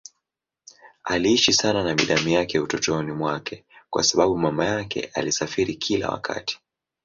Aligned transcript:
Aliishi 1.03 1.53
sana 1.53 1.83
na 1.83 1.93
binamu 1.93 2.29
yake 2.29 2.59
utotoni 2.59 3.11
mwake 3.11 3.65
kwa 3.89 4.03
sababu 4.03 4.37
mama 4.37 4.65
yake 4.65 5.09
alisafiri 5.13 5.75
kila 5.75 6.09
wakati. 6.09 6.59